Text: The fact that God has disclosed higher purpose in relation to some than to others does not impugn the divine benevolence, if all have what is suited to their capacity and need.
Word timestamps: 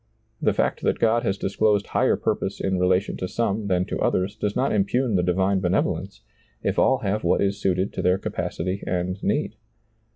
The 0.41 0.51
fact 0.55 0.81
that 0.81 0.97
God 0.97 1.21
has 1.21 1.37
disclosed 1.37 1.85
higher 1.89 2.15
purpose 2.17 2.59
in 2.59 2.79
relation 2.79 3.17
to 3.17 3.27
some 3.27 3.67
than 3.67 3.85
to 3.85 3.99
others 3.99 4.35
does 4.35 4.55
not 4.55 4.71
impugn 4.71 5.13
the 5.15 5.21
divine 5.21 5.59
benevolence, 5.59 6.21
if 6.63 6.79
all 6.79 6.97
have 7.03 7.23
what 7.23 7.39
is 7.39 7.61
suited 7.61 7.93
to 7.93 8.01
their 8.01 8.17
capacity 8.17 8.83
and 8.87 9.21
need. 9.23 9.57